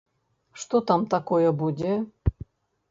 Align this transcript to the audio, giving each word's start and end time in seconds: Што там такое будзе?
Што 0.61 0.81
там 0.93 1.05
такое 1.13 1.49
будзе? 1.61 1.93